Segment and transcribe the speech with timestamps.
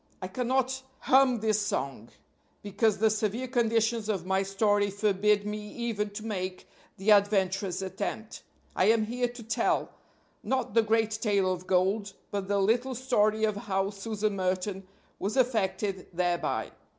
[0.19, 2.09] I cannot hum this song,
[2.63, 8.41] because the severe conditions of my story forbid me even to make the adventurous attempt.
[8.75, 9.91] I am here to tell,
[10.41, 14.87] not the great tale of gold, but the little story of how Susan Merton
[15.19, 16.71] was affected thereby.